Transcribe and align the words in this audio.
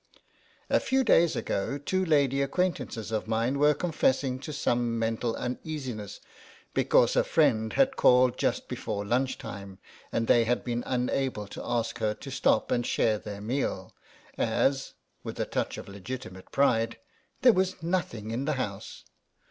A 0.67 0.79
few 0.79 1.03
days 1.03 1.35
ago 1.35 1.77
two 1.77 2.03
lady 2.03 2.41
acquaintances 2.41 3.11
of 3.11 3.27
mine 3.27 3.59
were 3.59 3.75
confessing 3.75 4.39
to 4.39 4.51
some 4.51 4.97
mental 4.97 5.35
uneasiness 5.35 6.19
because 6.73 7.15
a 7.15 7.23
friend 7.23 7.73
had 7.73 7.97
called 7.97 8.35
just 8.35 8.67
before 8.67 9.05
lunch 9.05 9.37
time, 9.37 9.77
and 10.11 10.25
they 10.25 10.45
had 10.45 10.63
been 10.63 10.81
unable 10.87 11.45
to 11.49 11.61
ask 11.63 11.99
her 11.99 12.15
to 12.15 12.31
stop 12.31 12.71
and 12.71 12.87
share 12.87 13.19
their 13.19 13.41
meal, 13.41 13.93
as 14.39 14.93
(with 15.23 15.39
a 15.39 15.45
touch 15.45 15.77
of 15.77 15.85
legiti 15.85 16.31
mate 16.31 16.51
pride)" 16.51 16.97
there 17.43 17.53
was 17.53 17.83
nothing 17.83 18.31
in 18.31 18.45
the 18.45 18.53
house." 18.53 19.03